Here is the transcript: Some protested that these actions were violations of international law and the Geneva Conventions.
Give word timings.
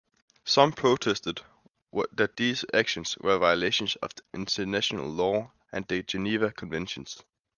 Some 0.45 0.71
protested 0.73 1.41
that 2.13 2.35
these 2.35 2.65
actions 2.73 3.19
were 3.19 3.37
violations 3.37 3.97
of 3.97 4.13
international 4.33 5.07
law 5.07 5.51
and 5.71 5.87
the 5.87 6.01
Geneva 6.01 6.51
Conventions. 6.51 7.21